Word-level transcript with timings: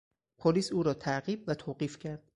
پلیس 0.37 0.71
او 0.71 0.83
را 0.83 0.93
تعقیب 0.93 1.43
و 1.47 1.55
توقیف 1.55 1.99
کرد. 1.99 2.23